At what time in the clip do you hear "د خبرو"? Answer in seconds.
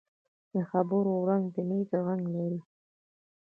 0.53-1.13